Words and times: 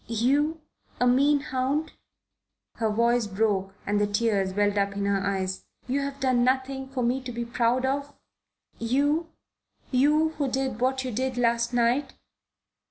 "You? 0.07 0.59
A 0.99 1.05
mean 1.05 1.41
hound?" 1.41 1.91
Her 2.77 2.89
voice 2.89 3.27
broke 3.27 3.75
and 3.85 4.01
the 4.01 4.07
tears 4.07 4.51
welled 4.51 4.75
up 4.75 4.95
in 4.97 5.05
her 5.05 5.19
eyes. 5.23 5.63
"You 5.87 5.99
have 6.01 6.19
done 6.19 6.43
nothing 6.43 6.87
for 6.89 7.03
me 7.03 7.21
to 7.21 7.31
be 7.31 7.45
proud 7.45 7.85
of? 7.85 8.11
You? 8.79 9.29
You 9.91 10.29
who 10.39 10.47
did 10.47 10.81
what 10.81 11.03
you 11.03 11.11
did 11.11 11.37
last 11.37 11.71
night? 11.71 12.13